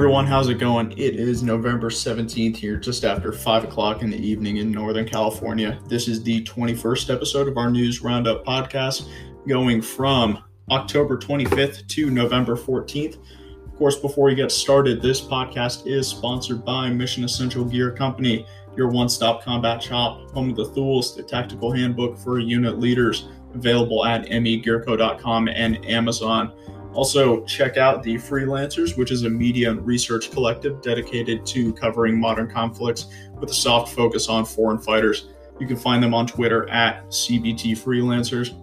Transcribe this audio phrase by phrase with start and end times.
[0.00, 0.90] everyone, how's it going?
[0.92, 5.78] It is November 17th here, just after 5 o'clock in the evening in Northern California.
[5.88, 9.10] This is the 21st episode of our News Roundup podcast,
[9.46, 13.18] going from October 25th to November 14th.
[13.66, 18.46] Of course, before we get started, this podcast is sponsored by Mission Essential Gear Company,
[18.78, 23.28] your one stop combat shop, home of the Thules, the tactical handbook for unit leaders,
[23.52, 26.54] available at megearco.com and Amazon.
[26.92, 32.18] Also, check out the Freelancers, which is a media and research collective dedicated to covering
[32.18, 33.06] modern conflicts
[33.38, 35.28] with a soft focus on foreign fighters.
[35.60, 38.56] You can find them on Twitter at CBT Freelancers,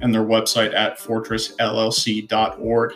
[0.00, 2.92] and their website at fortressllc.org.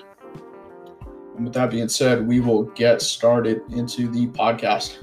[1.36, 4.98] And with that being said, we will get started into the podcast.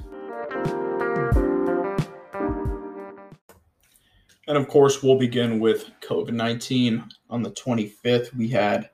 [4.47, 7.03] And of course, we'll begin with COVID 19.
[7.29, 8.89] On the 25th, we had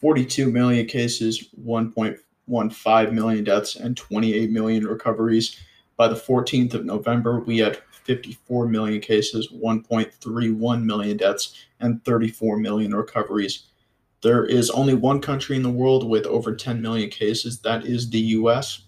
[0.00, 5.60] 42 million cases, 1.15 million deaths, and 28 million recoveries.
[5.96, 12.58] By the 14th of November, we had 54 million cases, 1.31 million deaths, and 34
[12.58, 13.64] million recoveries.
[14.22, 18.10] There is only one country in the world with over 10 million cases, that is
[18.10, 18.82] the US.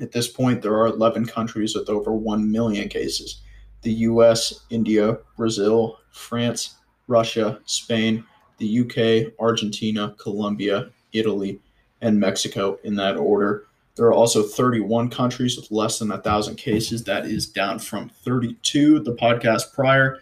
[0.00, 3.42] At this point, there are 11 countries with over 1 million cases
[3.82, 6.76] the US, India, Brazil, France,
[7.08, 8.24] Russia, Spain,
[8.58, 11.60] the UK, Argentina, Colombia, Italy,
[12.00, 13.66] and Mexico in that order.
[13.94, 17.04] There are also 31 countries with less than 1,000 cases.
[17.04, 20.18] That is down from 32 the podcast prior.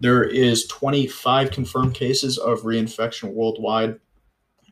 [0.00, 3.98] There is 25 confirmed cases of reinfection worldwide.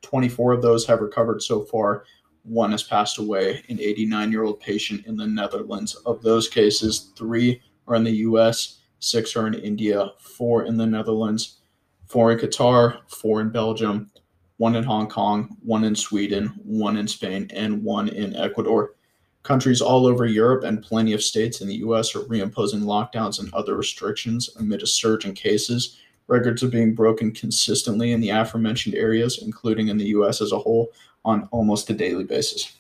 [0.03, 2.05] 24 of those have recovered so far.
[2.43, 5.95] One has passed away, an 89 year old patient in the Netherlands.
[6.05, 10.87] Of those cases, three are in the US, six are in India, four in the
[10.87, 11.61] Netherlands,
[12.07, 14.11] four in Qatar, four in Belgium,
[14.59, 18.95] one in Hong Kong, one in Sweden, one in Spain, and one in Ecuador.
[19.43, 23.53] Countries all over Europe and plenty of states in the US are reimposing lockdowns and
[23.53, 25.99] other restrictions amid a surge in cases.
[26.29, 30.59] Records are being broken consistently in the aforementioned areas, including in the US as a
[30.59, 30.93] whole,
[31.25, 32.77] on almost a daily basis.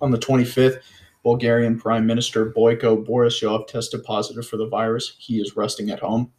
[0.00, 0.80] On the 25th,
[1.22, 5.14] Bulgarian Prime Minister Boyko Borisov tested positive for the virus.
[5.18, 6.32] He is resting at home.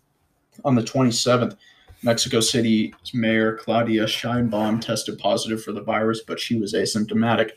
[0.65, 1.55] On the 27th,
[2.01, 7.51] Mexico City's mayor Claudia Sheinbaum tested positive for the virus, but she was asymptomatic.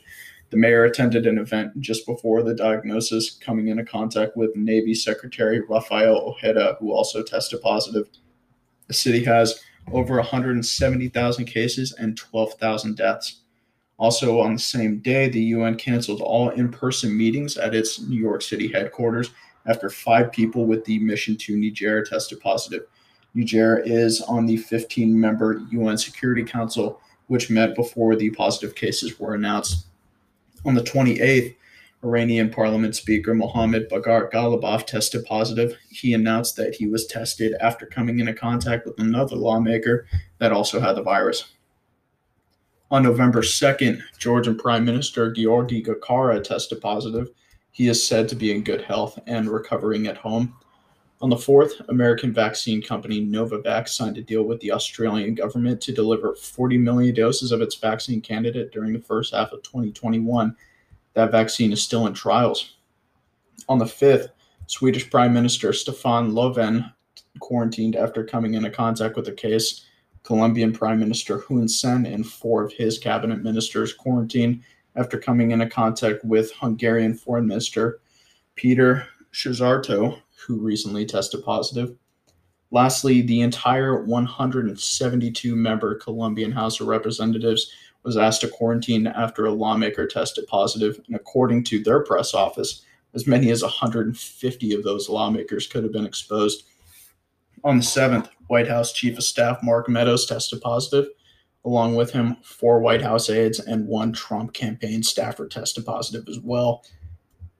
[0.49, 5.61] The mayor attended an event just before the diagnosis, coming into contact with Navy Secretary
[5.67, 8.07] Rafael Ojeda, who also tested positive.
[8.87, 13.39] The city has over 170,000 cases and 12,000 deaths.
[13.97, 18.19] Also, on the same day, the UN canceled all in person meetings at its New
[18.19, 19.31] York City headquarters
[19.65, 22.83] after five people with the mission to Niger tested positive.
[23.33, 29.19] Niger is on the 15 member UN Security Council, which met before the positive cases
[29.19, 29.87] were announced.
[30.65, 31.55] On the 28th,
[32.03, 35.77] Iranian Parliament Speaker Mohammad Bagher Ghalibaf tested positive.
[35.89, 40.05] He announced that he was tested after coming into contact with another lawmaker
[40.39, 41.45] that also had the virus.
[42.91, 47.29] On November 2nd, Georgian Prime Minister Giorgi Gakharia tested positive.
[47.71, 50.53] He is said to be in good health and recovering at home.
[51.23, 55.93] On the 4th, American vaccine company Novavax signed a deal with the Australian government to
[55.93, 60.53] deliver 40 million doses of its vaccine candidate during the first half of 2021.
[61.13, 62.75] That vaccine is still in trials.
[63.69, 64.31] On the 5th,
[64.67, 66.91] Swedish Prime Minister Stefan Löfven
[67.39, 69.85] quarantined after coming into contact with a case.
[70.23, 74.61] Colombian Prime Minister Hun Sen and four of his cabinet ministers quarantined
[74.97, 78.01] after coming into contact with Hungarian Foreign Minister
[78.55, 81.95] Peter Szijjártó who recently tested positive.
[82.71, 87.71] Lastly, the entire 172 member Colombian House of Representatives
[88.03, 92.83] was asked to quarantine after a lawmaker tested positive, and according to their press office,
[93.13, 96.63] as many as 150 of those lawmakers could have been exposed.
[97.63, 101.07] On the 7th, White House Chief of Staff Mark Meadows tested positive.
[101.65, 106.39] Along with him, four White House aides and one Trump campaign staffer tested positive as
[106.39, 106.83] well.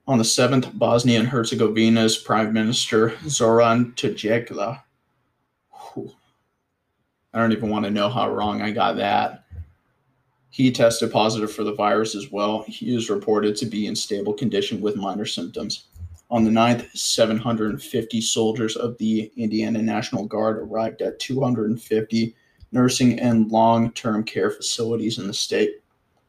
[0.06, 4.82] On the 7th, Bosnia and Herzegovina's Prime Minister Zoran Tjegla.
[7.32, 9.44] I don't even want to know how wrong I got that.
[10.50, 12.64] He tested positive for the virus as well.
[12.68, 15.86] He is reported to be in stable condition with minor symptoms.
[16.30, 22.36] On the 9th, 750 soldiers of the Indiana National Guard arrived at 250
[22.74, 25.76] nursing, and long term care facilities in the state.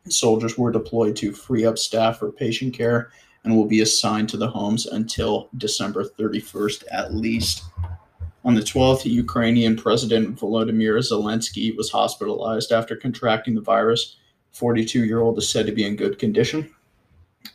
[0.08, 3.10] Soldiers were deployed to free up staff for patient care
[3.46, 7.64] and will be assigned to the homes until December 31st at least.
[8.44, 14.18] On the 12th, Ukrainian President Volodymyr Zelensky was hospitalized after contracting the virus.
[14.52, 16.70] 42 year old is said to be in good condition.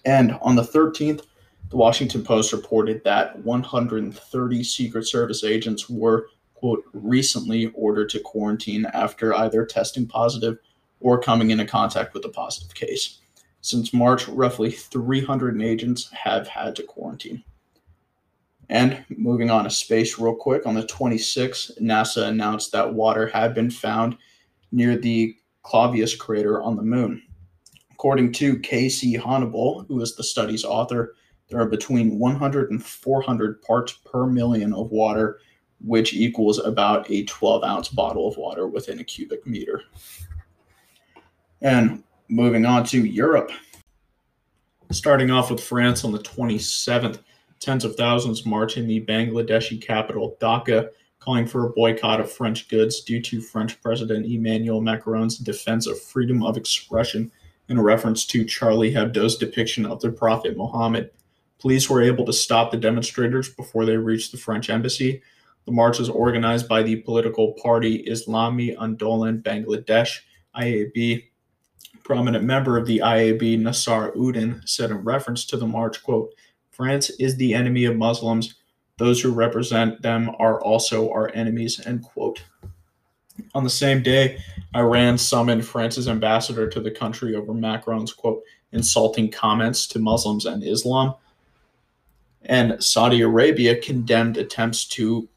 [0.04, 1.26] And on the 13th,
[1.70, 8.86] the Washington Post reported that 130 Secret Service agents were, quote, recently ordered to quarantine
[8.86, 10.58] after either testing positive
[11.00, 13.18] or coming into contact with a positive case.
[13.62, 17.44] Since March, roughly 300 agents have had to quarantine.
[18.70, 23.54] And moving on to space, real quick, on the 26th, NASA announced that water had
[23.54, 24.16] been found
[24.72, 27.22] near the Clavius crater on the moon.
[27.92, 31.16] According to Casey Honniball, who is the study's author,
[31.48, 35.40] there are between 100 and 400 parts per million of water,
[35.84, 39.82] which equals about a 12 ounce bottle of water within a cubic meter.
[41.60, 43.50] And moving on to Europe.
[44.92, 47.20] Starting off with France on the 27th,
[47.58, 52.68] tens of thousands march in the Bangladeshi capital, Dhaka, calling for a boycott of French
[52.68, 57.30] goods due to French President Emmanuel Macron's defense of freedom of expression
[57.68, 61.10] in reference to Charlie Hebdo's depiction of the Prophet Muhammad.
[61.58, 65.22] Police were able to stop the demonstrators before they reached the French embassy.
[65.66, 70.20] The march was organized by the political party Islami Andolan Bangladesh,
[70.56, 71.29] IAB,
[72.04, 76.34] prominent member of the IAB, Nassar Udin, said in reference to the march, quote,
[76.70, 78.54] France is the enemy of Muslims.
[78.96, 82.42] Those who represent them are also our enemies, end quote.
[83.54, 84.38] On the same day,
[84.74, 88.42] Iran summoned France's ambassador to the country over Macron's, quote,
[88.72, 91.14] insulting comments to Muslims and Islam.
[92.42, 95.28] And Saudi Arabia condemned attempts to,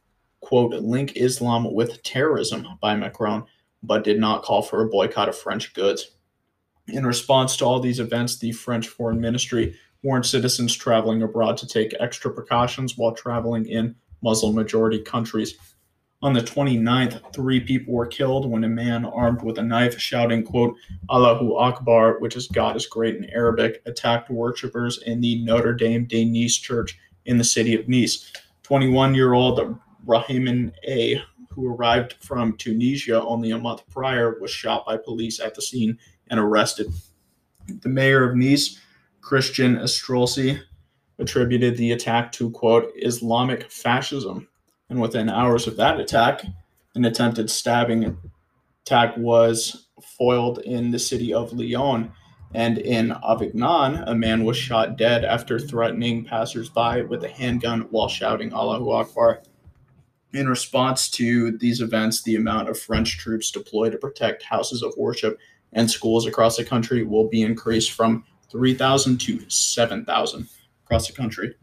[0.41, 3.45] quote, link Islam with terrorism by Macron,
[3.81, 6.11] but did not call for a boycott of French goods.
[6.87, 11.67] In response to all these events, the French Foreign Ministry warned citizens traveling abroad to
[11.67, 15.55] take extra precautions while traveling in Muslim majority countries.
[16.21, 20.43] On the 29th, three people were killed when a man armed with a knife shouting,
[20.43, 20.75] quote,
[21.09, 26.05] Allahu Akbar, which is God is great in Arabic, attacked worshippers in the Notre Dame
[26.05, 28.31] de Nice church in the city of Nice.
[28.63, 31.21] 21 year old Rahiman A.,
[31.53, 35.97] who arrived from Tunisia only a month prior, was shot by police at the scene
[36.29, 36.87] and arrested.
[37.67, 38.79] The mayor of Nice,
[39.21, 40.59] Christian Estrosi,
[41.19, 44.47] attributed the attack to, quote, Islamic fascism.
[44.89, 46.43] And within hours of that attack,
[46.95, 48.17] an attempted stabbing
[48.85, 52.11] attack was foiled in the city of Lyon.
[52.53, 58.07] And in Avignon, a man was shot dead after threatening passersby with a handgun while
[58.07, 59.41] shouting Allahu Akbar.
[60.33, 64.93] In response to these events, the amount of French troops deployed to protect houses of
[64.97, 65.37] worship
[65.73, 70.47] and schools across the country will be increased from 3,000 to 7,000
[70.85, 71.53] across the country.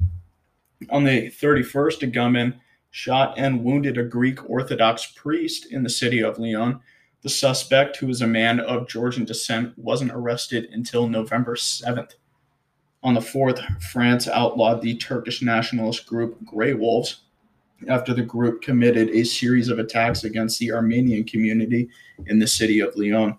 [0.89, 6.23] On the 31st, a gunman shot and wounded a Greek Orthodox priest in the city
[6.23, 6.81] of Lyon.
[7.23, 12.13] The suspect, who is a man of Georgian descent, wasn't arrested until November 7th.
[13.03, 17.23] On the 4th, France outlawed the Turkish nationalist group Grey Wolves
[17.89, 21.89] after the group committed a series of attacks against the Armenian community
[22.27, 23.37] in the city of Lyon.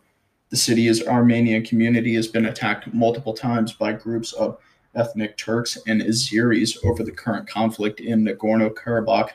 [0.49, 4.57] The city's Armenian community has been attacked multiple times by groups of
[4.95, 9.29] ethnic Turks and Azeris over the current conflict in Nagorno Karabakh.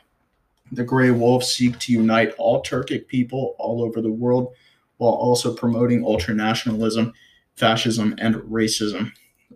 [0.73, 4.52] The Grey Wolves seek to unite all Turkic people all over the world
[4.99, 7.12] while also promoting ultranationalism,
[7.54, 9.12] fascism, and racism.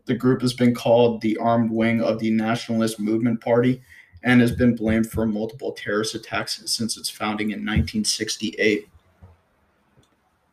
[0.07, 3.83] The group has been called the armed wing of the Nationalist Movement Party
[4.23, 8.89] and has been blamed for multiple terrorist attacks since its founding in 1968.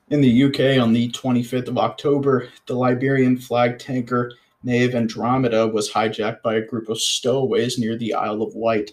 [0.10, 4.32] In the UK, on the 25th of October, the Liberian flag tanker
[4.64, 8.92] Nave Andromeda was hijacked by a group of stowaways near the Isle of Wight.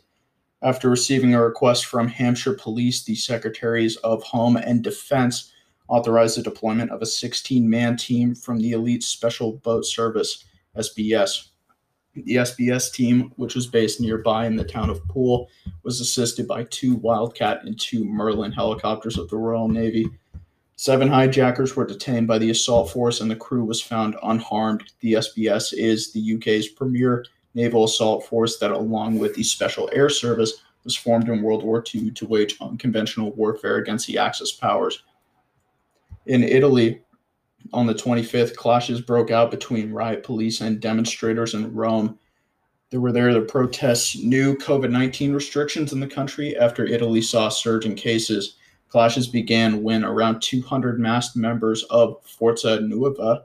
[0.63, 5.53] After receiving a request from Hampshire Police, the Secretaries of Home and Defense
[5.89, 10.45] authorized the deployment of a 16 man team from the Elite Special Boat Service,
[10.77, 11.49] SBS.
[12.15, 15.49] The SBS team, which was based nearby in the town of Poole,
[15.83, 20.09] was assisted by two Wildcat and two Merlin helicopters of the Royal Navy
[20.77, 24.83] Seven hijackers were detained by the assault force and the crew was found unharmed.
[25.01, 30.09] The SBS is the UK's premier naval assault force that, along with the Special Air
[30.09, 35.05] Service, was formed in World War II to wage unconventional warfare against the Axis powers.
[36.27, 37.04] In Italy,
[37.73, 42.19] on the 25th, clashes broke out between riot police and demonstrators in Rome.
[42.91, 47.49] They were there to protest new COVID 19 restrictions in the country after Italy saw
[47.49, 48.57] a surge in cases.
[48.89, 53.45] Clashes began when around 200 masked members of Forza Nuova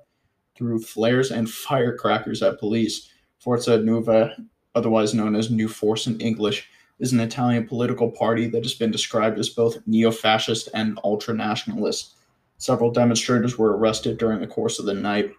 [0.55, 3.09] threw flares and firecrackers at police.
[3.39, 4.35] Forza Nuova,
[4.75, 8.91] otherwise known as New Force in English, is an Italian political party that has been
[8.91, 12.15] described as both neo fascist and ultra nationalist.
[12.59, 15.31] Several demonstrators were arrested during the course of the night.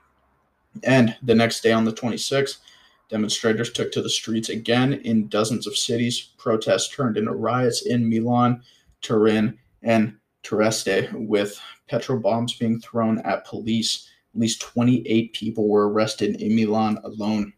[0.85, 2.57] And the next day, on the 26th,
[3.11, 6.31] demonstrators took to the streets again in dozens of cities.
[6.39, 8.62] Protests turned into riots in Milan,
[9.03, 14.09] Turin, and Trieste, with petrol bombs being thrown at police.
[14.35, 17.53] At least 28 people were arrested in Milan alone.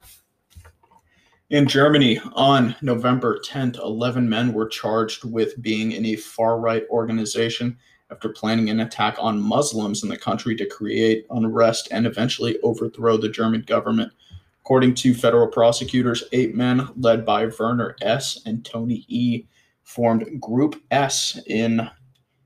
[1.50, 6.84] In Germany, on November 10th, 11 men were charged with being in a far right
[6.90, 7.78] organization
[8.12, 13.16] after planning an attack on Muslims in the country to create unrest and eventually overthrow
[13.16, 14.12] the German government.
[14.60, 18.40] According to federal prosecutors, eight men, led by Werner S.
[18.44, 19.46] and Tony E.,
[19.82, 21.88] formed Group S in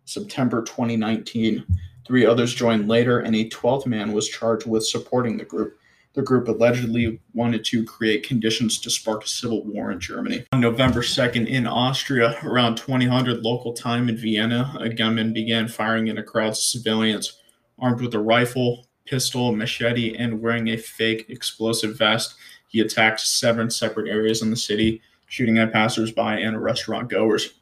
[0.05, 1.65] September 2019.
[2.07, 5.79] Three others joined later, and a 12th man was charged with supporting the group.
[6.17, 10.47] The group allegedly wanted to create conditions to spark a civil war in Germany.
[10.53, 16.09] On November 2nd, in Austria, around 2000 local time in Vienna, a gunman began firing
[16.09, 17.43] at a crowd of civilians.
[17.79, 22.35] Armed with a rifle, pistol, machete, and wearing a fake explosive vest,
[22.69, 27.53] he attacked seven separate areas in the city, shooting at passersby and restaurant goers.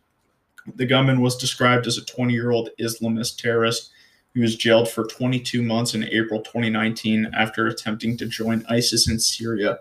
[0.77, 3.91] The gunman was described as a 20 year old Islamist terrorist
[4.35, 9.21] he was jailed for 22 months in April 2019 after attempting to join ISIS in
[9.21, 9.79] Syria.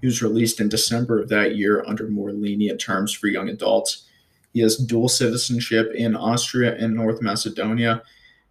[0.00, 4.04] He was released in December of that year under more lenient terms for young adults.
[4.52, 8.02] He has dual citizenship in Austria and North Macedonia.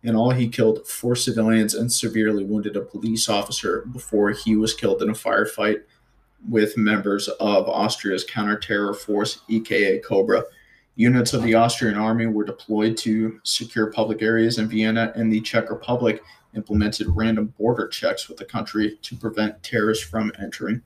[0.03, 4.73] In all, he killed four civilians and severely wounded a police officer before he was
[4.73, 5.81] killed in a firefight
[6.47, 10.43] with members of Austria's counter-terror force, EKO Cobra.
[10.95, 15.41] Units of the Austrian army were deployed to secure public areas in Vienna, and the
[15.41, 16.23] Czech Republic
[16.55, 20.81] implemented random border checks with the country to prevent terrorists from entering.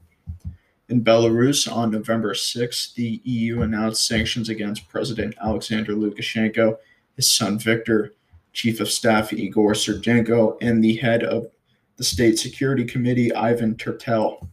[0.89, 6.77] In Belarus, on November 6, the EU announced sanctions against President Alexander Lukashenko,
[7.15, 8.13] his son Viktor,
[8.51, 11.51] Chief of Staff Igor Sergeenko, and the head of
[11.97, 14.47] the State Security Committee, Ivan Tertel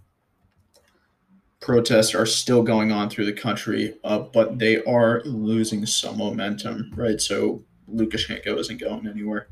[1.67, 6.93] protests are still going on through the country, uh, but they are losing some momentum,
[6.95, 7.21] right?
[7.21, 7.61] So
[7.93, 9.49] Lukashenko isn't going anywhere.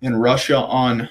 [0.00, 1.08] In Russia, on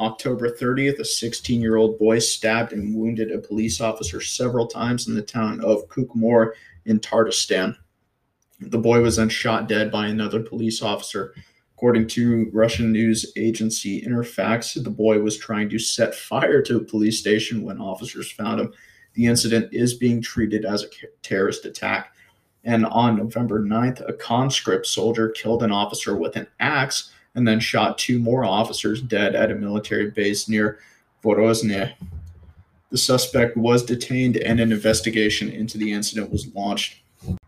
[0.00, 5.08] October 30th, a 16 year old boy stabbed and wounded a police officer several times
[5.08, 6.52] in the town of Kukmor
[6.84, 7.74] in Tatarstan.
[8.60, 11.34] The boy was then shot dead by another police officer.
[11.74, 16.84] According to Russian news agency Interfax, the boy was trying to set fire to a
[16.84, 18.74] police station when officers found him
[19.18, 20.88] the incident is being treated as a
[21.22, 22.14] terrorist attack.
[22.62, 27.58] And on November 9th, a conscript soldier killed an officer with an axe and then
[27.58, 30.78] shot two more officers dead at a military base near
[31.24, 31.94] Vorozhne.
[32.90, 37.02] The suspect was detained and an investigation into the incident was launched.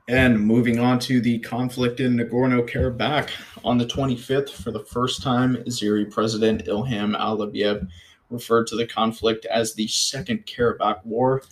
[0.09, 3.31] And moving on to the conflict in Nagorno Karabakh,
[3.65, 7.89] on the 25th, for the first time, Azeri President Ilham Aliyev
[8.29, 11.43] referred to the conflict as the Second Karabakh War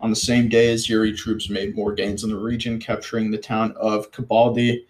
[0.00, 3.72] on the same day, Azeri troops made more gains in the region, capturing the town
[3.76, 4.84] of Kabaldi,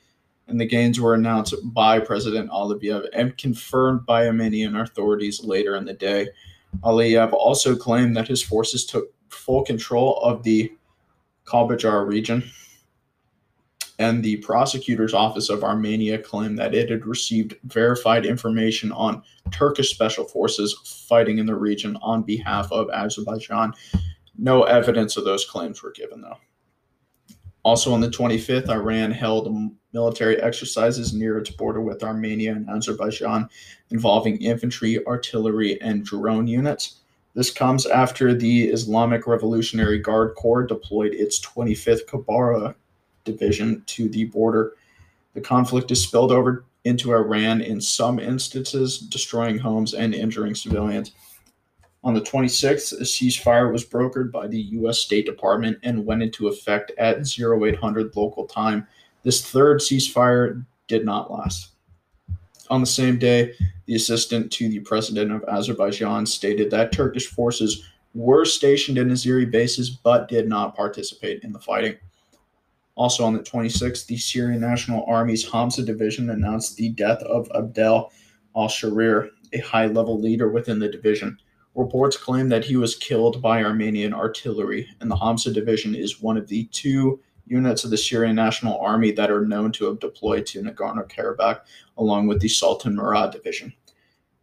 [0.48, 5.84] and the gains were announced by President Aliyev and confirmed by Armenian authorities later in
[5.84, 6.28] the day.
[6.82, 10.72] Aliyev also claimed that his forces took full control of the
[11.46, 12.44] Kalbajar region,
[13.98, 19.90] and the prosecutor's office of Armenia claimed that it had received verified information on Turkish
[19.90, 23.72] special forces fighting in the region on behalf of Azerbaijan
[24.38, 26.38] no evidence of those claims were given, though.
[27.64, 29.52] Also on the 25th, Iran held
[29.92, 33.48] military exercises near its border with Armenia and Azerbaijan
[33.90, 37.00] involving infantry, artillery, and drone units.
[37.34, 42.74] This comes after the Islamic Revolutionary Guard Corps deployed its 25th Karbala
[43.24, 44.72] division to the border.
[45.34, 51.12] The conflict is spilled over into Iran in some instances, destroying homes and injuring civilians.
[52.08, 54.98] On the 26th, a ceasefire was brokered by the U.S.
[54.98, 58.86] State Department and went into effect at 0800 local time.
[59.24, 61.72] This third ceasefire did not last.
[62.70, 63.52] On the same day,
[63.84, 69.50] the assistant to the president of Azerbaijan stated that Turkish forces were stationed in Azeri
[69.50, 71.96] bases but did not participate in the fighting.
[72.94, 78.10] Also on the 26th, the Syrian National Army's Hamza division announced the death of Abdel
[78.56, 81.38] al Sharir, a high level leader within the division.
[81.78, 86.36] Reports claim that he was killed by Armenian artillery, and the Hamza division is one
[86.36, 90.44] of the two units of the Syrian National Army that are known to have deployed
[90.46, 91.60] to Nagorno Karabakh,
[91.96, 93.72] along with the Sultan Murad Division.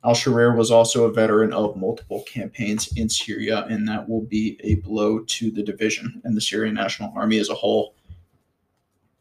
[0.05, 4.57] Al Sharir was also a veteran of multiple campaigns in Syria, and that will be
[4.63, 7.95] a blow to the division and the Syrian National Army as a whole.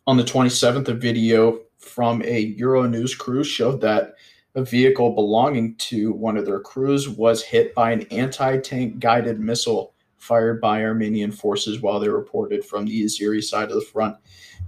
[0.07, 4.15] On the 27th, a video from a Euronews crew showed that
[4.55, 9.41] a vehicle belonging to one of their crews was hit by an anti tank guided
[9.41, 14.17] missile fired by Armenian forces while they reported from the Azeri side of the front.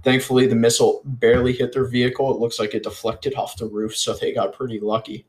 [0.03, 2.29] Thankfully, the missile barely hit their vehicle.
[2.31, 5.25] It looks like it deflected off the roof, so they got pretty lucky.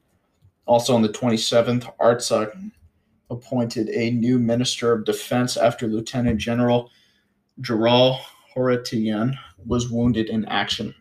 [0.67, 2.71] Also, on the 27th, Artsakh
[3.31, 6.91] appointed a new Minister of Defense after Lieutenant General
[7.63, 8.21] Jaral
[8.55, 10.95] Horatian was wounded in action.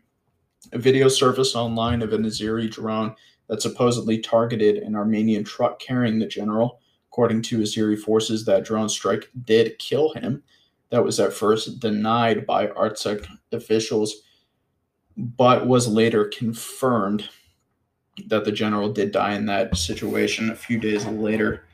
[0.71, 3.15] A video surfaced online of an Azeri drone
[3.47, 6.79] that supposedly targeted an Armenian truck carrying the general.
[7.09, 10.43] According to Azeri forces, that drone strike did kill him.
[10.89, 14.21] That was at first denied by Artsakh officials,
[15.17, 17.29] but was later confirmed
[18.27, 21.65] that the general did die in that situation a few days later.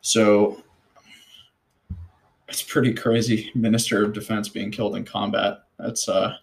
[0.00, 0.62] So
[2.48, 3.50] it's pretty crazy.
[3.54, 5.60] Minister of Defense being killed in combat.
[5.78, 6.36] That's uh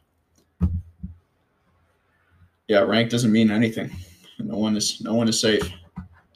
[2.67, 3.91] yeah, rank doesn't mean anything.
[4.39, 5.69] No one is no one is safe,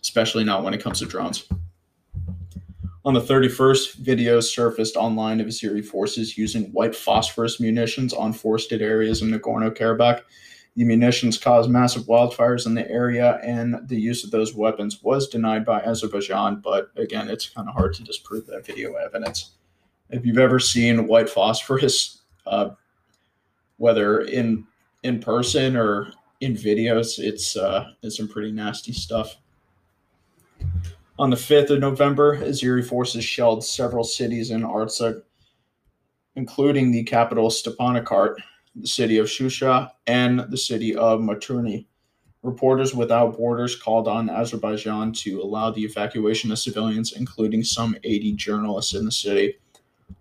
[0.02, 1.48] especially not when it comes to drones.
[3.04, 8.82] On the 31st, videos surfaced online of Azeri forces using white phosphorus munitions on forested
[8.82, 10.22] areas in Nagorno Karabakh.
[10.76, 15.28] The munitions caused massive wildfires in the area, and the use of those weapons was
[15.28, 16.62] denied by Azerbaijan.
[16.64, 19.52] But again, it's kind of hard to disprove that video evidence.
[20.12, 22.70] If you've ever seen white phosphorus, uh,
[23.78, 24.66] whether in
[25.04, 29.38] in person or in videos, it's uh, it's some pretty nasty stuff.
[31.20, 35.22] On the 5th of November, Azeri forces shelled several cities in Artsakh,
[36.36, 38.38] including the capital Stepanakert,
[38.76, 41.86] the city of Shusha, and the city of Maturni.
[42.42, 48.34] Reporters Without Borders called on Azerbaijan to allow the evacuation of civilians, including some 80
[48.34, 49.60] journalists in the city.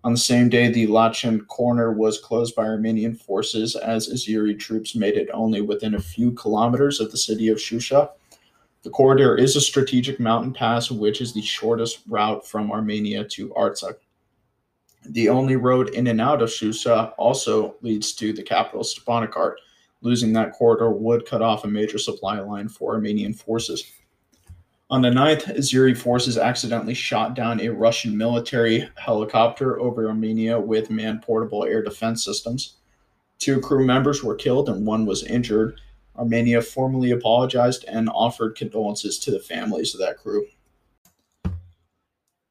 [0.05, 4.95] On the same day, the Lachin corner was closed by Armenian forces as Azeri troops
[4.95, 8.11] made it only within a few kilometers of the city of Shusha.
[8.83, 13.51] The corridor is a strategic mountain pass, which is the shortest route from Armenia to
[13.51, 13.97] Artsakh.
[15.05, 19.55] The only road in and out of Shusha also leads to the capital, Stepanakert.
[20.03, 23.85] Losing that corridor would cut off a major supply line for Armenian forces.
[24.91, 30.91] On the 9th, Azeri forces accidentally shot down a Russian military helicopter over Armenia with
[30.91, 32.75] man portable air defense systems.
[33.39, 35.81] Two crew members were killed and one was injured.
[36.19, 40.45] Armenia formally apologized and offered condolences to the families of that crew.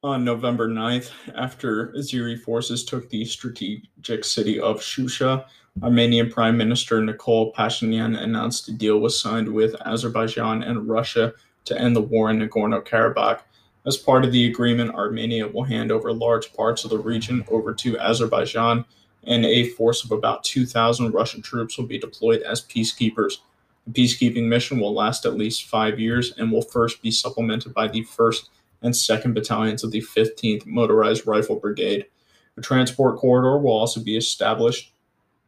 [0.02, 5.44] On November 9th, after Azeri forces took the strategic city of Shusha,
[5.84, 11.34] Armenian Prime Minister Nikol Pashinyan announced a deal was signed with Azerbaijan and Russia
[11.66, 13.42] to end the war in Nagorno Karabakh.
[13.86, 17.74] As part of the agreement, Armenia will hand over large parts of the region over
[17.76, 18.86] to Azerbaijan,
[19.24, 23.38] and a force of about 2,000 Russian troops will be deployed as peacekeepers.
[23.88, 27.88] The peacekeeping mission will last at least five years and will first be supplemented by
[27.88, 28.50] the 1st
[28.82, 32.06] and 2nd Battalions of the 15th Motorized Rifle Brigade.
[32.58, 34.94] A transport corridor will also be established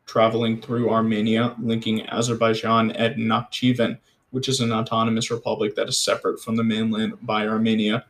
[0.05, 3.97] traveling through Armenia, linking Azerbaijan and Nakhchivan
[4.31, 8.05] which is an autonomous republic that is separate from the mainland by Armenia.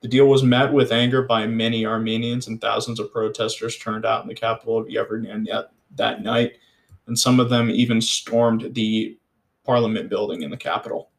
[0.00, 4.22] The deal was met with anger by many Armenians, and thousands of protesters turned out
[4.22, 5.46] in the capital of Yerevan
[5.96, 6.58] that night,
[7.06, 9.18] and some of them even stormed the
[9.64, 11.10] parliament building in the capital.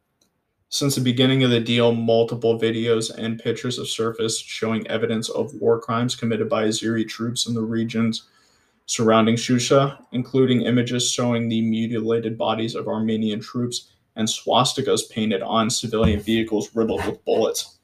[0.68, 5.54] Since the beginning of the deal, multiple videos and pictures have surfaced showing evidence of
[5.54, 8.24] war crimes committed by Azeri troops in the regions
[8.86, 15.70] surrounding Shusha, including images showing the mutilated bodies of Armenian troops and swastikas painted on
[15.70, 17.78] civilian vehicles riddled with bullets.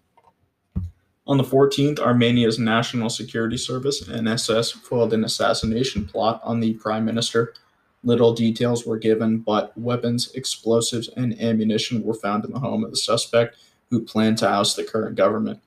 [1.26, 7.04] On the 14th, Armenia's National Security Service, NSS, foiled an assassination plot on the prime
[7.04, 7.54] minister.
[8.02, 12.90] Little details were given, but weapons, explosives, and ammunition were found in the home of
[12.90, 13.56] the suspect
[13.90, 15.60] who planned to oust the current government.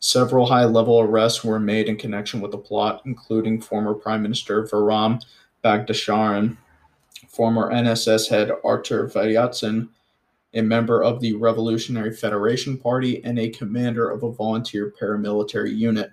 [0.00, 4.64] Several high level arrests were made in connection with the plot, including former Prime Minister
[4.64, 5.22] Bayram
[5.64, 6.58] Bagdasaryan,
[7.34, 9.88] former NSS head Artur Varyatsin,
[10.54, 16.12] a member of the Revolutionary Federation Party, and a commander of a volunteer paramilitary unit.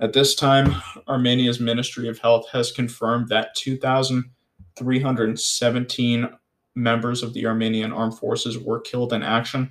[0.00, 0.74] At this time,
[1.06, 6.28] Armenia's Ministry of Health has confirmed that 2,317
[6.74, 9.70] members of the Armenian armed forces were killed in action.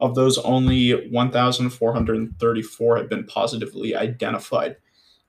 [0.00, 4.76] Of those, only 1,434 have been positively identified.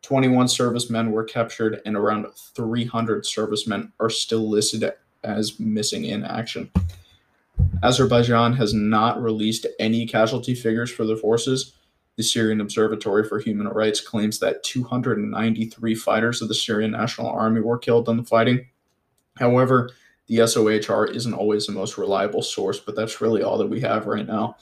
[0.02, 4.92] 21 servicemen were captured, and around 300 servicemen are still listed
[5.24, 6.72] as missing in action.
[7.84, 11.74] Azerbaijan has not released any casualty figures for the forces.
[12.16, 17.62] The Syrian Observatory for Human Rights claims that 293 fighters of the Syrian National Army
[17.62, 18.66] were killed in the fighting.
[19.38, 19.90] However,
[20.28, 24.06] the SOHR isn't always the most reliable source, but that's really all that we have
[24.06, 24.58] right now.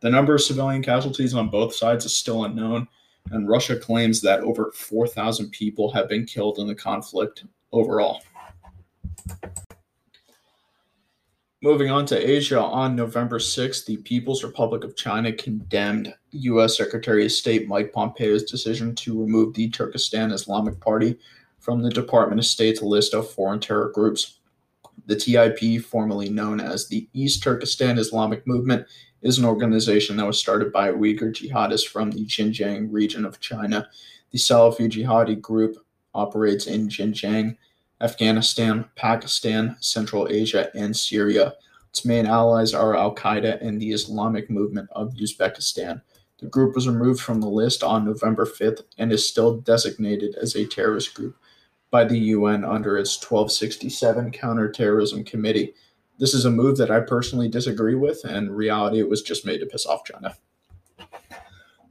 [0.00, 2.86] The number of civilian casualties on both sides is still unknown,
[3.30, 8.22] and Russia claims that over 4,000 people have been killed in the conflict overall.
[11.62, 16.78] Moving on to Asia, on November 6th, the People's Republic of China condemned U.S.
[16.78, 21.18] Secretary of State Mike Pompeo's decision to remove the Turkestan Islamic Party
[21.58, 24.38] from the Department of State's list of foreign terror groups.
[25.04, 28.86] The TIP, formerly known as the East Turkestan Islamic Movement,
[29.22, 33.88] is an organization that was started by Uyghur jihadists from the Xinjiang region of China.
[34.30, 35.76] The Salafi jihadi group
[36.14, 37.56] operates in Xinjiang
[38.00, 41.54] Afghanistan, Pakistan, Central Asia, and Syria.
[41.90, 46.00] Its main allies are Al Qaeda and the Islamic Movement of Uzbekistan.
[46.38, 50.56] The group was removed from the list on November 5th and is still designated as
[50.56, 51.36] a terrorist group
[51.90, 55.74] by the UN under its 1267 Counterterrorism Committee.
[56.20, 59.46] This is a move that I personally disagree with, and in reality, it was just
[59.46, 60.36] made to piss off China.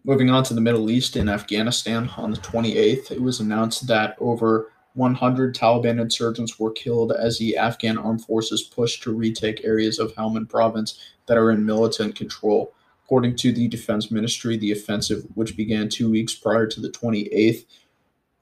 [0.04, 4.16] Moving on to the Middle East in Afghanistan, on the 28th, it was announced that
[4.20, 9.98] over 100 Taliban insurgents were killed as the Afghan armed forces pushed to retake areas
[9.98, 12.76] of Helmand province that are in militant control.
[13.06, 17.66] According to the Defense Ministry, the offensive, which began two weeks prior to the 28th,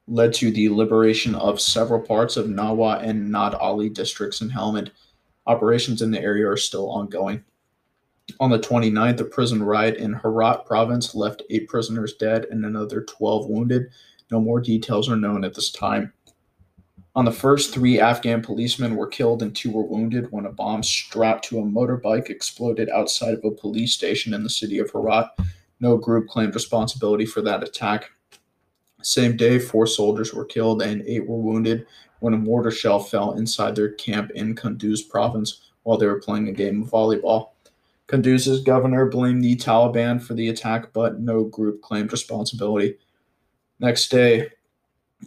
[0.10, 4.92] led to the liberation of several parts of Nawa and Nad Ali districts in Helmand.
[5.48, 7.44] Operations in the area are still ongoing.
[8.42, 13.04] On the 29th, a prison riot in Herat province left eight prisoners dead and another
[13.04, 13.88] 12 wounded.
[14.30, 16.12] No more details are known at this time.
[17.16, 20.84] On the first, three Afghan policemen were killed and two were wounded when a bomb
[20.84, 25.30] strapped to a motorbike exploded outside of a police station in the city of Herat.
[25.80, 28.12] No group claimed responsibility for that attack.
[29.02, 31.88] Same day, four soldiers were killed and eight were wounded
[32.20, 36.48] when a mortar shell fell inside their camp in Kunduz province while they were playing
[36.48, 37.50] a game of volleyball.
[38.08, 42.98] Kunduz's governor blamed the Taliban for the attack, but no group claimed responsibility.
[43.80, 44.50] Next day,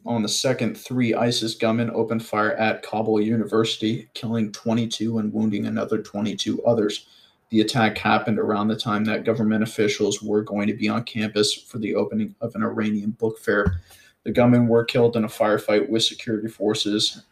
[0.07, 5.67] on the second, three ISIS gunmen opened fire at Kabul University, killing 22 and wounding
[5.67, 7.07] another 22 others.
[7.51, 11.53] The attack happened around the time that government officials were going to be on campus
[11.53, 13.81] for the opening of an Iranian book fair.
[14.25, 17.23] The gunmen were killed in a firefight with security forces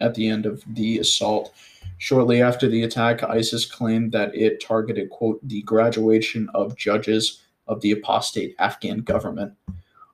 [0.00, 1.52] at the end of the assault.
[1.98, 7.80] Shortly after the attack, ISIS claimed that it targeted, quote, the graduation of judges of
[7.82, 9.52] the apostate Afghan government.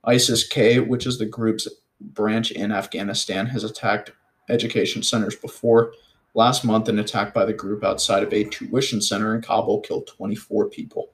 [0.05, 1.69] ISIS K, which is the group's
[2.01, 4.13] branch in Afghanistan has attacked
[4.49, 5.93] education centers before.
[6.35, 10.07] Last month, an attack by the group outside of a tuition center in Kabul killed
[10.09, 11.13] 24 people.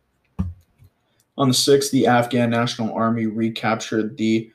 [1.38, 4.50] On the 6th, the Afghan National Army recaptured the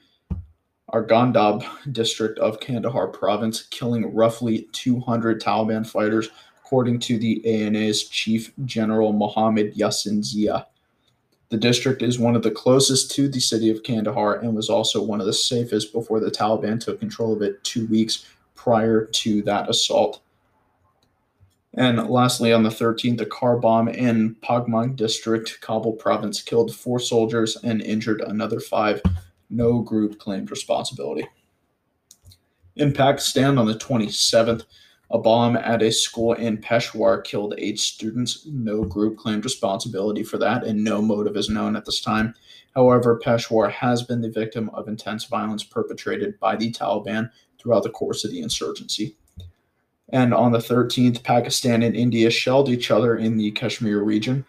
[0.94, 8.54] Arghandab district of Kandahar province, killing roughly 200 Taliban fighters, according to the ANA's Chief
[8.66, 10.68] General Mohammad Yassin Zia.
[11.50, 15.02] The district is one of the closest to the city of Kandahar and was also
[15.02, 19.42] one of the safest before the Taliban took control of it two weeks prior to
[19.44, 20.22] that assault.
[21.74, 27.00] And lastly, on the 13th, a car bomb in Paghman district, Kabul province, killed four
[27.00, 29.02] soldiers and injured another five.
[29.50, 31.28] No group claimed responsibility.
[32.76, 34.66] In Pakistan on the 27th,
[35.10, 38.46] a bomb at a school in Peshawar killed eight students.
[38.46, 42.34] No group claimed responsibility for that, and no motive is known at this time.
[42.76, 47.90] However, Peshawar has been the victim of intense violence perpetrated by the Taliban throughout the
[47.90, 49.16] course of the insurgency.
[50.10, 54.46] And on the 13th, Pakistan and India shelled each other in the Kashmir region.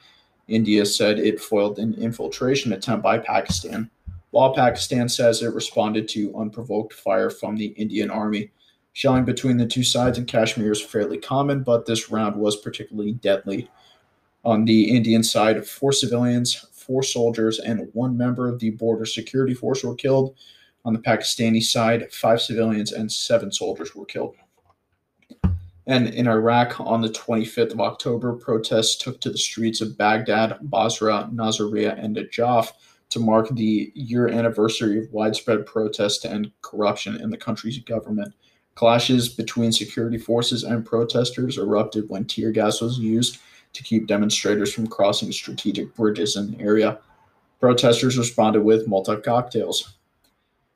[0.48, 3.90] India said it foiled an infiltration attempt by Pakistan,
[4.30, 8.50] while Pakistan says it responded to unprovoked fire from the Indian army.
[8.92, 13.12] Shelling between the two sides in Kashmir is fairly common, but this round was particularly
[13.12, 13.70] deadly.
[14.44, 19.54] On the Indian side, four civilians, four soldiers, and one member of the border security
[19.54, 20.36] force were killed.
[20.84, 24.36] On the Pakistani side, five civilians and seven soldiers were killed.
[25.86, 30.58] And in Iraq, on the 25th of October, protests took to the streets of Baghdad,
[30.62, 32.72] Basra, Nasiriyah, and Najaf
[33.10, 38.34] to mark the year anniversary of widespread protests to end corruption in the country's government.
[38.74, 43.38] Clashes between security forces and protesters erupted when tear gas was used
[43.72, 46.98] to keep demonstrators from crossing strategic bridges in the area.
[47.60, 49.94] Protesters responded with Molotov cocktails.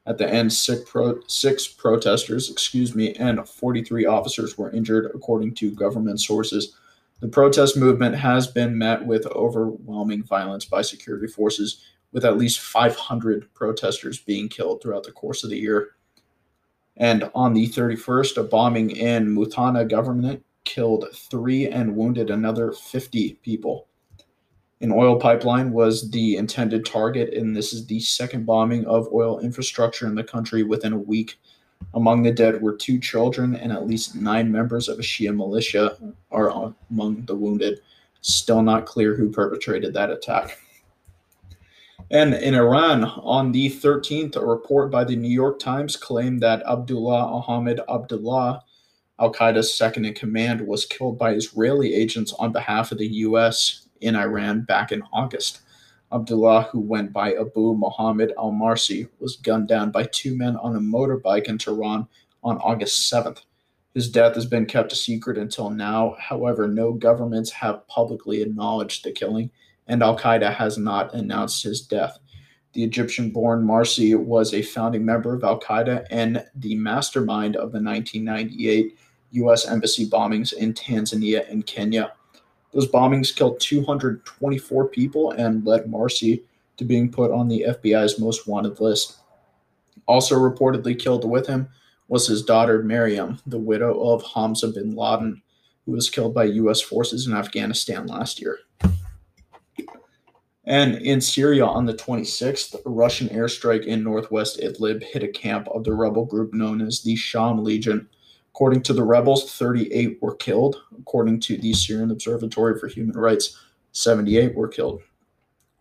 [0.04, 5.54] At the end, six, pro- six protesters, excuse me, and 43 officers were injured, according
[5.54, 6.74] to government sources.
[7.20, 12.60] The protest movement has been met with overwhelming violence by security forces, with at least
[12.60, 15.90] 500 protesters being killed throughout the course of the year.
[16.96, 23.34] And on the 31st, a bombing in Muthanna government killed three and wounded another 50
[23.42, 23.88] people.
[24.80, 29.38] An oil pipeline was the intended target, and this is the second bombing of oil
[29.38, 31.38] infrastructure in the country within a week.
[31.94, 35.96] Among the dead were two children, and at least nine members of a Shia militia
[36.30, 37.80] are among the wounded.
[38.22, 40.58] Still not clear who perpetrated that attack.
[42.12, 46.62] And in Iran, on the 13th, a report by the New York Times claimed that
[46.68, 48.62] Abdullah Ahmed Abdullah,
[49.18, 53.88] Al Qaeda's second in command, was killed by Israeli agents on behalf of the U.S.
[54.02, 55.62] in Iran back in August.
[56.12, 60.76] Abdullah, who went by Abu Muhammad al Marsi, was gunned down by two men on
[60.76, 62.06] a motorbike in Tehran
[62.44, 63.38] on August 7th.
[63.94, 66.16] His death has been kept a secret until now.
[66.18, 69.50] However, no governments have publicly acknowledged the killing,
[69.88, 72.18] and Al Qaeda has not announced his death.
[72.72, 77.72] The Egyptian born Marsi was a founding member of Al Qaeda and the mastermind of
[77.72, 78.96] the 1998
[79.32, 79.66] U.S.
[79.66, 82.12] Embassy bombings in Tanzania and Kenya.
[82.72, 86.42] Those bombings killed 224 people and led Marsi
[86.78, 89.18] to being put on the FBI's most wanted list.
[90.06, 91.68] Also reportedly killed with him
[92.08, 95.42] was his daughter Maryam, the widow of Hamza bin Laden,
[95.86, 96.80] who was killed by U.S.
[96.80, 98.58] forces in Afghanistan last year.
[100.64, 105.66] And in Syria on the 26th, a Russian airstrike in northwest Idlib hit a camp
[105.68, 108.08] of the rebel group known as the Sham Legion.
[108.54, 110.76] According to the rebels, 38 were killed.
[111.00, 113.58] According to the Syrian Observatory for Human Rights,
[113.92, 115.02] 78 were killed.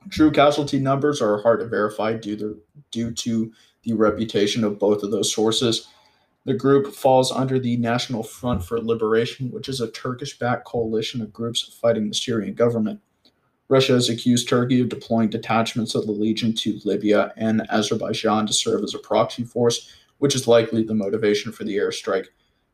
[0.10, 3.52] True casualty numbers are hard to verify due to, due to
[3.84, 5.88] the reputation of both of those sources.
[6.46, 11.22] The group falls under the National Front for Liberation, which is a Turkish backed coalition
[11.22, 13.00] of groups fighting the Syrian government.
[13.72, 18.52] Russia has accused Turkey of deploying detachments of the Legion to Libya and Azerbaijan to
[18.52, 22.28] serve as a proxy force, which is likely the motivation for the airstrike.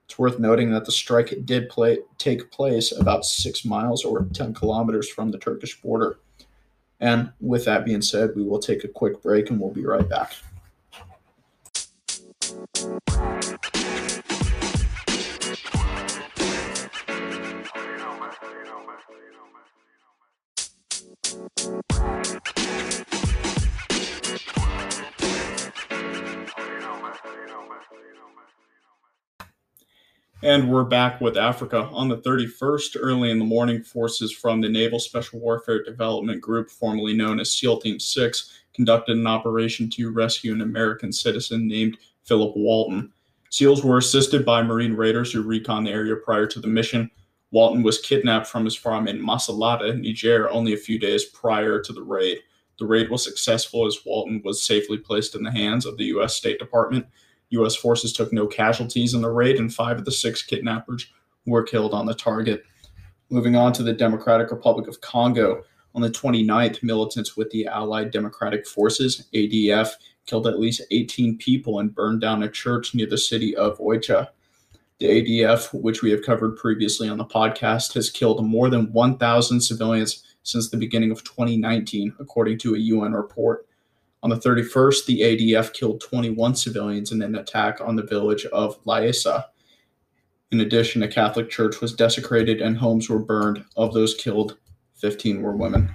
[0.05, 4.55] It's worth noting that the strike did play, take place about six miles or 10
[4.55, 6.17] kilometers from the Turkish border.
[6.99, 10.09] And with that being said, we will take a quick break and we'll be right
[10.09, 10.33] back.
[30.43, 31.89] And we're back with Africa.
[31.91, 36.69] On the 31st, early in the morning, forces from the Naval Special Warfare Development Group,
[36.69, 41.97] formerly known as SEAL Team 6, conducted an operation to rescue an American citizen named
[42.23, 43.11] Philip Walton.
[43.49, 47.11] SEALs were assisted by Marine raiders who recon the area prior to the mission.
[47.51, 51.93] Walton was kidnapped from his farm in Masalata, Niger, only a few days prior to
[51.93, 52.39] the raid.
[52.79, 56.35] The raid was successful as Walton was safely placed in the hands of the U.S.
[56.35, 57.07] State Department
[57.49, 57.75] U.S.
[57.75, 61.07] forces took no casualties in the raid, and five of the six kidnappers
[61.45, 62.63] were killed on the target.
[63.29, 65.63] Moving on to the Democratic Republic of Congo.
[65.95, 69.91] On the 29th, militants with the Allied Democratic Forces, ADF,
[70.25, 74.27] killed at least 18 people and burned down a church near the city of Oicha.
[74.99, 75.05] The
[75.41, 80.23] ADF, which we have covered previously on the podcast, has killed more than 1,000 civilians
[80.41, 83.67] since the beginning of 2019, according to a UN report.
[84.23, 88.83] On the 31st, the ADF killed 21 civilians in an attack on the village of
[88.85, 89.45] Laesa.
[90.51, 93.63] In addition, a Catholic church was desecrated and homes were burned.
[93.75, 94.57] Of those killed,
[94.95, 95.93] 15 were women.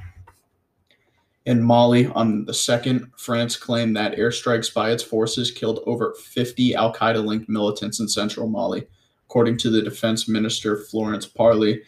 [1.44, 6.74] In Mali, on the 2nd, France claimed that airstrikes by its forces killed over 50
[6.76, 8.86] Al Qaeda linked militants in central Mali.
[9.26, 11.82] According to the defense minister Florence Parly,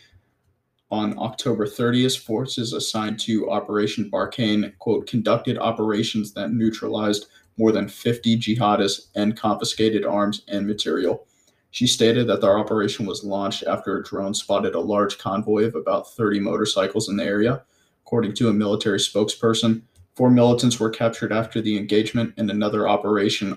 [0.91, 7.89] on October 30th, forces assigned to Operation Barkhane, quote, conducted operations that neutralized more than
[7.89, 11.27] 50 jihadists and confiscated arms and material.
[11.71, 15.75] She stated that their operation was launched after a drone spotted a large convoy of
[15.75, 17.63] about 30 motorcycles in the area.
[18.07, 19.83] According to a military spokesperson,
[20.15, 23.57] four militants were captured after the engagement, and another operation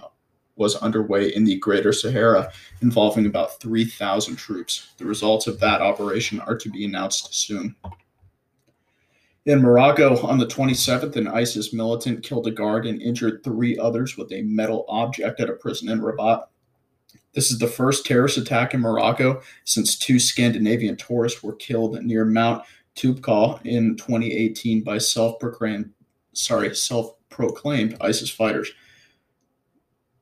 [0.56, 4.94] was underway in the Greater Sahara, involving about 3,000 troops.
[4.98, 7.76] The results of that operation are to be announced soon.
[9.46, 14.18] In Morocco, on the 27th, an ISIS militant killed a guard and injured three others
[14.18, 16.50] with a metal object at a prison in Rabat.
[17.34, 22.26] This is the first terrorist attack in Morocco since two Scandinavian tourists were killed near
[22.26, 22.64] Mount
[22.98, 25.94] Toubkal in 2018 by self-proclaimed,
[26.34, 28.72] sorry, self-proclaimed ISIS fighters.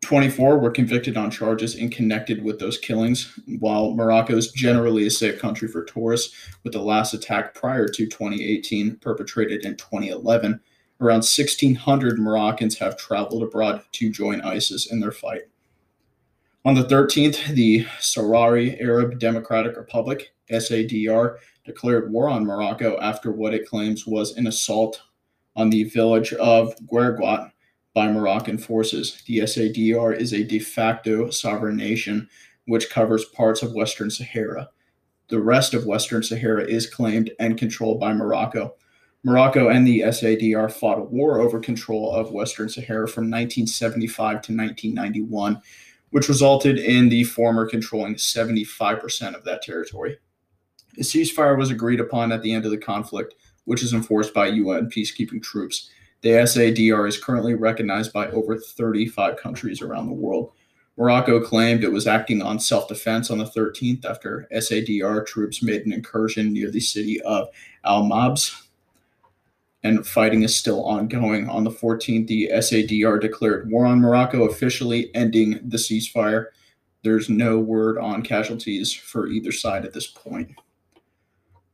[0.02, 5.10] 24 were convicted on charges and connected with those killings, while Morocco is generally a
[5.10, 10.60] safe country for tourists, with the last attack prior to 2018 perpetrated in 2011.
[11.02, 15.44] Around 1,600 Moroccans have traveled abroad to join ISIS in their fight.
[16.66, 23.54] On the 13th, the Sahrawi Arab Democratic Republic, SADR, declared war on Morocco after what
[23.54, 25.02] it claims was an assault
[25.56, 27.52] on the village of Guerguat
[27.94, 29.24] by Moroccan forces.
[29.26, 32.30] The SADR is a de facto sovereign nation
[32.68, 34.70] which covers parts of Western Sahara.
[35.30, 38.76] The rest of Western Sahara is claimed and controlled by Morocco.
[39.24, 44.56] Morocco and the SADR fought a war over control of Western Sahara from 1975 to
[44.56, 45.60] 1991,
[46.12, 50.18] which resulted in the former controlling 75% of that territory.
[50.98, 54.48] A ceasefire was agreed upon at the end of the conflict, which is enforced by
[54.48, 55.90] UN peacekeeping troops.
[56.22, 60.52] The SADR is currently recognized by over 35 countries around the world.
[60.98, 65.86] Morocco claimed it was acting on self defense on the 13th after SADR troops made
[65.86, 67.50] an incursion near the city of
[67.84, 68.62] Al Mahbes.
[69.84, 71.48] And fighting is still ongoing.
[71.48, 76.48] On the 14th, the SADR declared war on Morocco, officially ending the ceasefire.
[77.04, 80.56] There's no word on casualties for either side at this point.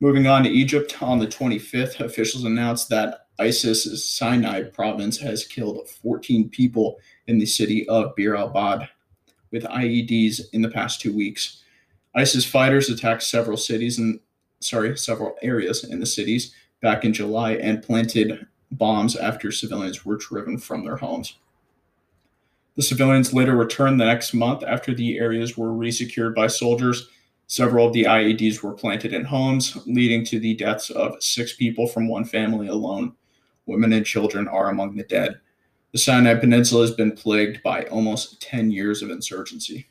[0.01, 5.87] Moving on to Egypt, on the 25th, officials announced that ISIS's Sinai province has killed
[5.87, 8.89] 14 people in the city of Bir al Abd
[9.51, 11.61] with IEDs in the past two weeks.
[12.15, 14.19] ISIS fighters attacked several cities and
[14.59, 20.17] sorry, several areas in the cities back in July and planted bombs after civilians were
[20.17, 21.37] driven from their homes.
[22.75, 27.07] The civilians later returned the next month after the areas were resecured by soldiers
[27.51, 31.85] Several of the IEDs were planted in homes, leading to the deaths of six people
[31.85, 33.13] from one family alone.
[33.65, 35.37] Women and children are among the dead.
[35.91, 39.89] The Sinai Peninsula has been plagued by almost 10 years of insurgency.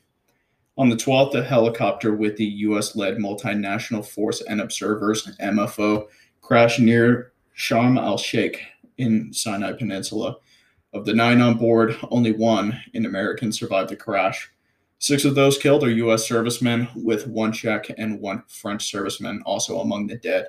[0.79, 2.97] On the 12th, a helicopter with the U.S.
[2.97, 6.07] led multinational force and observers, MFO,
[6.41, 8.63] crashed near Sharm el Sheikh
[8.97, 10.37] in Sinai Peninsula.
[10.95, 14.51] Of the nine on board, only one, an American, survived the crash.
[15.03, 16.29] Six of those killed are U.S.
[16.29, 20.49] servicemen, with one Czech and one French serviceman also among the dead.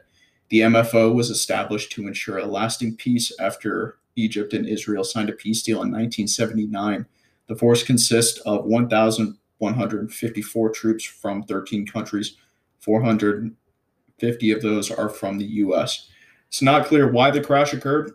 [0.50, 5.34] The MFO was established to ensure a lasting peace after Egypt and Israel signed a
[5.34, 7.06] peace deal in 1979.
[7.48, 12.36] The force consists of 1,154 troops from 13 countries.
[12.82, 16.10] 450 of those are from the U.S.
[16.50, 18.12] It's not clear why the crash occurred,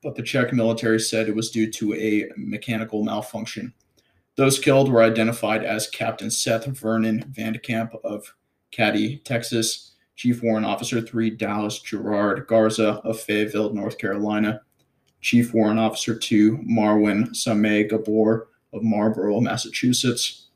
[0.00, 3.74] but the Czech military said it was due to a mechanical malfunction.
[4.36, 8.34] Those killed were identified as Captain Seth Vernon Vandekamp of
[8.70, 14.60] Katy, Texas, Chief Warrant Officer 3 Dallas Gerard Garza of Fayetteville, North Carolina,
[15.22, 20.48] Chief Warrant Officer 2 Marwan Sameh Gabour of Marlborough, Massachusetts,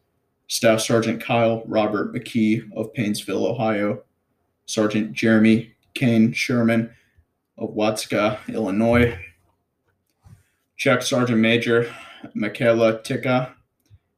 [0.48, 4.02] Staff Sergeant Kyle Robert McKee of Painesville, Ohio,
[4.66, 6.90] Sergeant Jeremy Kane Sherman
[7.56, 9.18] of Watseka, Illinois,
[10.76, 11.90] Czech Sergeant Major
[12.34, 13.54] Michaela Tika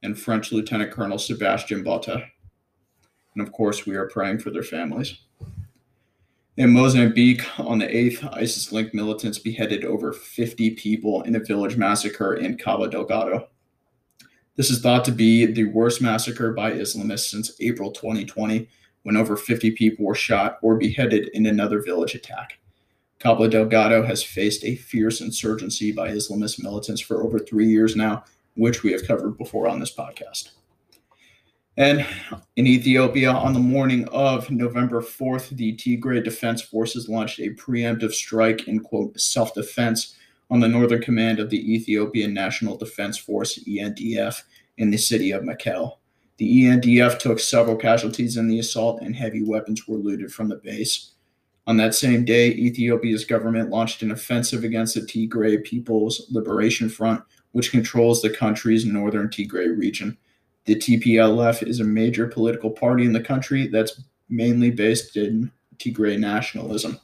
[0.03, 2.25] and French Lieutenant Colonel Sebastian Botta.
[3.35, 5.19] And of course, we are praying for their families.
[6.59, 11.79] In Mozambique, on the 8th, ISIS linked militants beheaded over 50 people in a village
[11.79, 13.49] massacre in Cabo Delgado.
[14.57, 18.69] This is thought to be the worst massacre by Islamists since April 2020,
[19.03, 22.59] when over 50 people were shot or beheaded in another village attack.
[23.19, 28.25] Cabo Delgado has faced a fierce insurgency by Islamist militants for over three years now,
[28.55, 30.51] which we have covered before on this podcast.
[31.77, 32.07] And
[32.57, 38.13] in Ethiopia, on the morning of November 4th, the Tigray Defense Forces launched a preemptive
[38.13, 40.15] strike in quote self defense
[40.51, 44.43] on the northern command of the Ethiopian National Defense Force, ENDF,
[44.77, 45.97] in the city of Mekelle.
[46.37, 50.57] The ENDF took several casualties in the assault, and heavy weapons were looted from the
[50.57, 51.13] base.
[51.67, 57.23] On that same day, Ethiopia's government launched an offensive against the Tigray People's Liberation Front,
[57.53, 60.17] which controls the country's northern Tigray region.
[60.65, 66.19] The TPLF is a major political party in the country that's mainly based in Tigray
[66.19, 66.99] nationalism.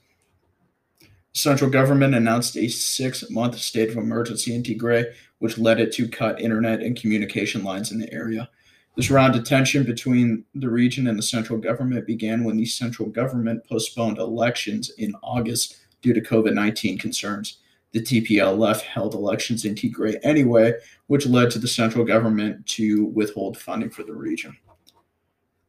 [1.00, 5.92] The central government announced a six month state of emergency in Tigray, which led it
[5.92, 8.48] to cut internet and communication lines in the area.
[8.96, 13.08] This round of tension between the region and the central government began when the central
[13.08, 17.58] government postponed elections in August due to COVID 19 concerns
[17.92, 20.74] the TPLF held elections in Tigray anyway,
[21.06, 24.56] which led to the central government to withhold funding for the region.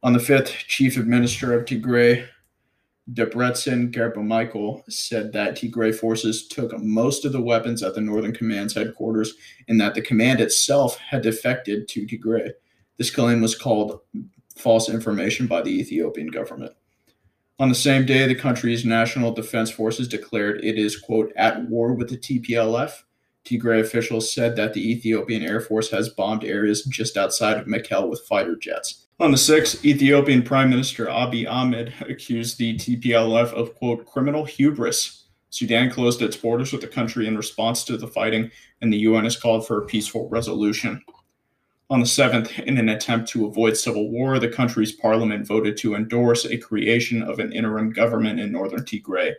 [0.02, 2.26] On the 5th, Chief Administrator of Tigray,
[3.12, 8.74] Debretsion Gebremichael said that Tigray forces took most of the weapons at the Northern Command's
[8.74, 9.34] headquarters
[9.68, 12.52] and that the command itself had defected to Tigray.
[12.98, 14.00] This claim was called
[14.54, 16.72] false information by the Ethiopian government.
[17.60, 21.92] On the same day, the country's national defense forces declared it is, quote, at war
[21.92, 22.90] with the TPLF.
[23.44, 28.08] Tigray officials said that the Ethiopian Air Force has bombed areas just outside of Mekelle
[28.08, 29.08] with fighter jets.
[29.20, 35.26] On the 6th, Ethiopian Prime Minister Abiy Ahmed accused the TPLF of, quote, criminal hubris.
[35.50, 38.50] Sudan closed its borders with the country in response to the fighting,
[38.80, 41.02] and the UN has called for a peaceful resolution.
[41.90, 45.96] On the 7th, in an attempt to avoid civil war, the country's parliament voted to
[45.96, 49.32] endorse a creation of an interim government in northern Tigray.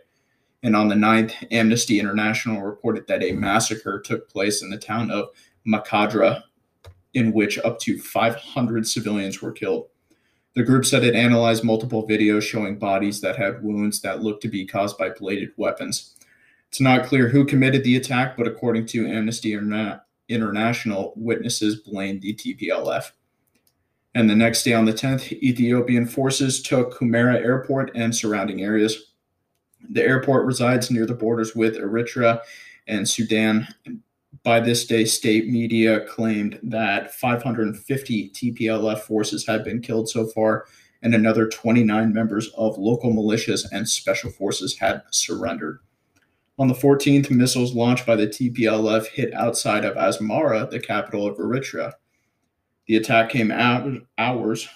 [0.62, 5.10] And on the 9th, Amnesty International reported that a massacre took place in the town
[5.10, 5.30] of
[5.64, 6.42] Mai Kadra,
[7.14, 9.88] in which up to 500 civilians were killed.
[10.54, 14.48] The group said it analyzed multiple videos showing bodies that had wounds that looked to
[14.48, 16.16] be caused by bladed weapons.
[16.68, 19.54] It's not clear who committed the attack, but according to Amnesty
[20.32, 23.12] International, witnesses blamed the TPLF.
[24.14, 29.12] And the next day on the 10th, Ethiopian forces took Humera Airport and surrounding areas.
[29.88, 32.40] The airport resides near the borders with Eritrea
[32.86, 33.66] and Sudan
[34.42, 40.66] by this day, state media claimed that 550 TPLF forces had been killed so far,
[41.02, 45.78] and another 29 members of local militias and special forces had surrendered.
[46.58, 51.38] On the 14th, missiles launched by the TPLF hit outside of Asmara, the capital of
[51.38, 51.92] Eritrea.
[52.86, 53.88] The attack came out
[54.18, 54.68] hours,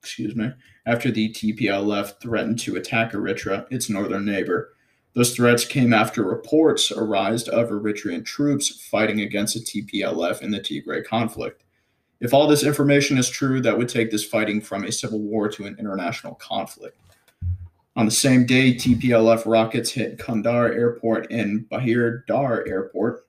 [0.00, 0.50] excuse me,
[0.86, 4.74] after the TPLF threatened to attack Eritrea, its northern neighbor.
[5.14, 10.60] Those threats came after reports arose of Eritrean troops fighting against the TPLF in the
[10.60, 11.64] Tigray conflict.
[12.20, 15.48] If all this information is true, that would take this fighting from a civil war
[15.48, 17.00] to an international conflict.
[17.98, 23.26] On the same day, TPLF rockets hit Gondar Airport and Bahir Dar Airport.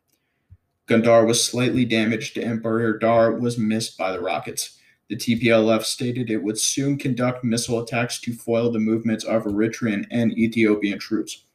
[0.88, 4.78] Gondar was slightly damaged and Bahir Dar was missed by the rockets.
[5.08, 10.06] The TPLF stated it would soon conduct missile attacks to foil the movements of Eritrean
[10.12, 11.46] and Ethiopian troops.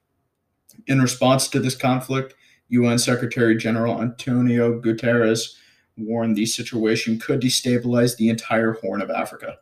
[0.88, 2.34] In response to this conflict,
[2.70, 5.54] UN Secretary General Antonio Guterres
[5.96, 9.58] warned the situation could destabilize the entire Horn of Africa.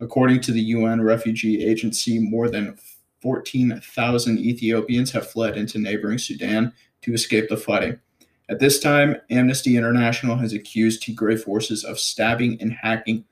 [0.00, 2.78] According to the UN Refugee Agency, more than
[3.22, 6.72] 14,000 Ethiopians have fled into neighboring Sudan
[7.02, 7.98] to escape the fighting.
[8.48, 13.24] At this time, Amnesty International has accused Tigray forces of stabbing and hacking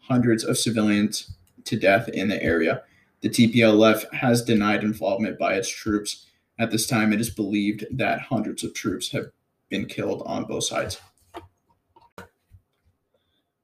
[0.00, 1.32] hundreds of civilians
[1.64, 2.82] to death in the area.
[3.20, 6.26] The TPLF has denied involvement by its troops
[6.58, 9.26] at this time, it is believed that hundreds of troops have
[9.68, 10.98] been killed on both sides.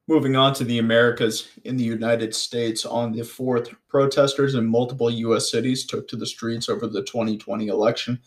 [0.09, 5.09] Moving on to the Americas, in the United States on the 4th, protesters in multiple
[5.09, 5.49] U.S.
[5.49, 8.21] cities took to the streets over the 2020 election.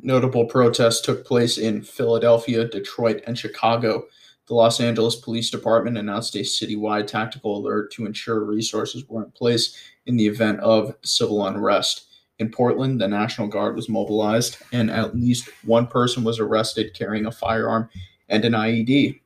[0.00, 4.04] Notable protests took place in Philadelphia, Detroit, and Chicago.
[4.46, 9.32] The Los Angeles Police Department announced a citywide tactical alert to ensure resources were in
[9.32, 12.06] place in the event of civil unrest.
[12.38, 17.26] In Portland, the National Guard was mobilized, and at least one person was arrested carrying
[17.26, 17.90] a firearm
[18.30, 19.20] and an IED.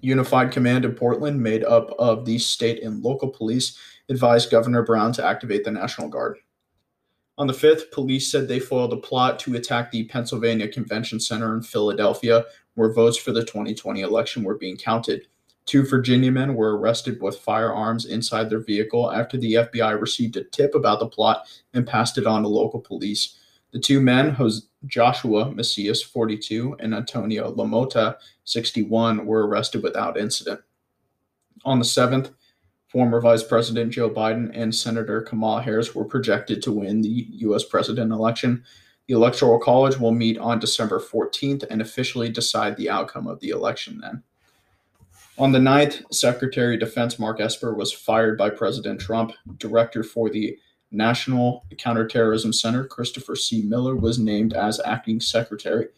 [0.00, 3.78] Unified Command in Portland, made up of the state and local police,
[4.08, 6.38] advised Governor Brown to activate the National Guard.
[7.38, 11.56] On the 5th, police said they foiled a plot to attack the Pennsylvania Convention Center
[11.56, 15.26] in Philadelphia, where votes for the 2020 election were being counted.
[15.64, 20.44] Two Virginia men were arrested with firearms inside their vehicle after the FBI received a
[20.44, 23.38] tip about the plot and passed it on to local police.
[23.72, 24.36] The two men,
[24.86, 30.60] Joshua Macias, 42, and Antonio LaMotta, 61, were arrested without incident.
[31.64, 32.32] On the 7th,
[32.88, 37.64] former Vice President Joe Biden and Senator Kamala Harris were projected to win the U.S.
[37.64, 38.62] president election.
[39.08, 43.50] The Electoral College will meet on December 14th and officially decide the outcome of the
[43.50, 44.22] election then.
[45.38, 49.32] On the 9th, Secretary of Defense Mark Esper was fired by President Trump.
[49.56, 50.58] Director for the
[50.92, 53.62] National Counterterrorism Center, Christopher C.
[53.62, 55.88] Miller, was named as acting secretary.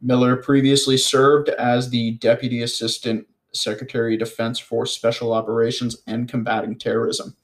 [0.00, 6.78] Miller previously served as the Deputy Assistant Secretary of Defense for Special Operations and Combating
[6.78, 7.36] Terrorism.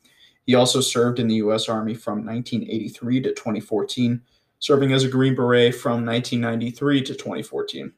[0.44, 1.68] He also served in the U.S.
[1.68, 4.20] Army from 1983 to 2014,
[4.58, 7.92] serving as a Green Beret from 1993 to 2014.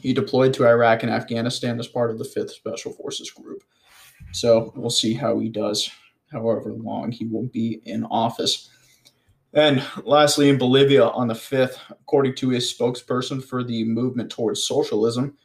[0.00, 3.62] He deployed to Iraq and Afghanistan as part of the 5th Special Forces Group.
[4.32, 5.90] So we'll see how he does,
[6.30, 8.70] however long he will be in office.
[9.52, 14.64] And lastly, in Bolivia on the 5th, according to a spokesperson for the movement towards
[14.64, 15.36] socialism,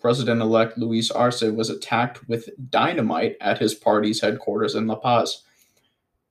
[0.00, 5.42] President elect Luis Arce was attacked with dynamite at his party's headquarters in La Paz.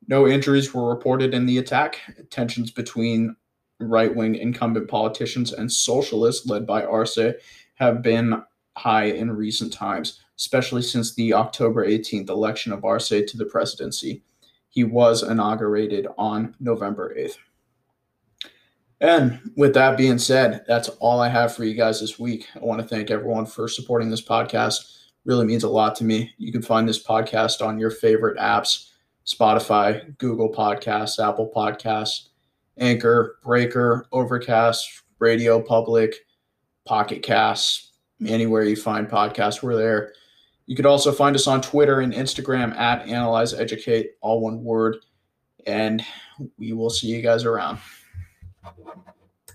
[0.08, 2.00] No injuries were reported in the attack.
[2.30, 3.36] Tensions between
[3.80, 7.20] right wing incumbent politicians and socialists led by Arce
[7.76, 8.42] have been
[8.78, 14.24] high in recent times, especially since the October 18th election of Arce to the presidency.
[14.70, 17.38] He was inaugurated on November 8th.
[19.00, 22.48] And with that being said, that's all I have for you guys this week.
[22.56, 25.06] I want to thank everyone for supporting this podcast.
[25.26, 26.34] Really means a lot to me.
[26.38, 28.92] You can find this podcast on your favorite apps
[29.26, 32.30] Spotify, Google Podcasts, Apple Podcasts,
[32.78, 36.16] Anchor, Breaker, Overcast, Radio Public,
[36.86, 37.92] Pocket Casts,
[38.26, 40.14] anywhere you find podcasts, we're there.
[40.68, 44.98] You could also find us on Twitter and Instagram at Analyze Educate, all one word.
[45.66, 46.04] And
[46.58, 47.80] we will see you guys around.